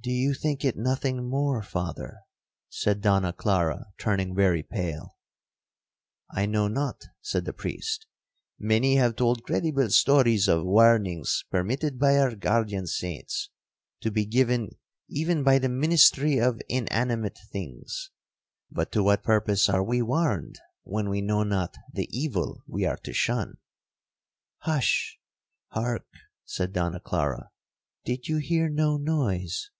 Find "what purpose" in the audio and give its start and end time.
19.02-19.68